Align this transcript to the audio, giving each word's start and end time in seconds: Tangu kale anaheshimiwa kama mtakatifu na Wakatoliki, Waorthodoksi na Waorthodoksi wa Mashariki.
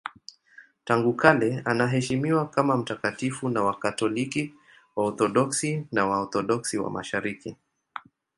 Tangu 0.83 1.13
kale 1.13 1.61
anaheshimiwa 1.65 2.49
kama 2.49 2.77
mtakatifu 2.77 3.49
na 3.49 3.63
Wakatoliki, 3.63 4.53
Waorthodoksi 4.95 5.87
na 5.91 6.05
Waorthodoksi 6.07 6.77
wa 6.77 6.89
Mashariki. 6.89 7.55